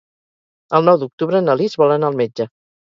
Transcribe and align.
El 0.79 0.89
nou 0.89 0.99
d'octubre 1.03 1.43
na 1.51 1.59
Lis 1.63 1.81
vol 1.85 1.97
anar 2.01 2.13
al 2.13 2.21
metge. 2.25 2.53